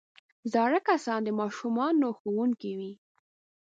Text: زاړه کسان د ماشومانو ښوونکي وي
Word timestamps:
زاړه 0.53 0.79
کسان 0.87 1.19
د 1.23 1.29
ماشومانو 1.39 2.07
ښوونکي 2.17 2.71
وي 2.79 2.93